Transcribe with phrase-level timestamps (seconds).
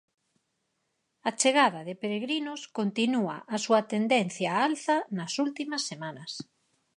[1.29, 6.31] A chegada de peregrinos continúa a súa tendencia á alza nas últimas semanas.